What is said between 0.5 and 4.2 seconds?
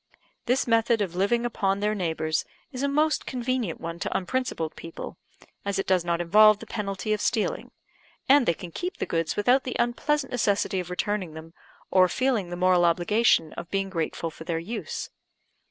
method of living upon their neighbours is a most convenient one to